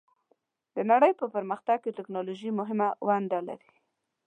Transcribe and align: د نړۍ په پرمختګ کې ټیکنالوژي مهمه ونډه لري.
د 0.75 0.77
نړۍ 0.91 1.11
په 1.19 1.25
پرمختګ 1.35 1.77
کې 1.83 1.95
ټیکنالوژي 1.97 2.49
مهمه 2.59 2.87
ونډه 3.07 3.39
لري. 3.47 3.71